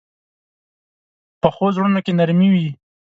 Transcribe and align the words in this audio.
پخو 1.41 1.65
زړونو 1.75 1.99
کې 2.05 2.11
نرمي 2.19 2.49
وي 2.53 2.67